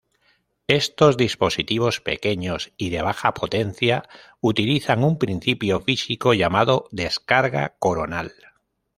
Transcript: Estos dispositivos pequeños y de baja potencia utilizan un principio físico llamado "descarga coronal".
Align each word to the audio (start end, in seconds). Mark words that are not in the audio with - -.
Estos 0.65 1.15
dispositivos 1.15 2.01
pequeños 2.01 2.73
y 2.75 2.89
de 2.89 3.03
baja 3.03 3.35
potencia 3.35 4.09
utilizan 4.39 5.03
un 5.03 5.19
principio 5.19 5.79
físico 5.79 6.33
llamado 6.33 6.87
"descarga 6.91 7.75
coronal". 7.77 8.33